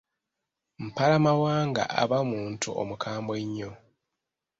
[0.85, 3.71] Mpalamawanga aba muntu omukambwe ennyo.